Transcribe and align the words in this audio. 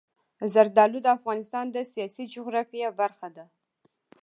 زردالو 0.53 0.99
د 1.03 1.07
افغانستان 1.17 1.65
د 1.71 1.77
سیاسي 1.93 2.23
جغرافیه 2.33 2.89
برخه 2.99 3.27
ده. 3.35 3.45